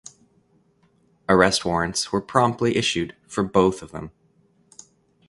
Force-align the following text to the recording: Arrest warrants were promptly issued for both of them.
Arrest 1.29 1.63
warrants 1.63 2.11
were 2.11 2.21
promptly 2.23 2.75
issued 2.75 3.15
for 3.27 3.43
both 3.43 3.83
of 3.83 3.91
them. 3.91 4.09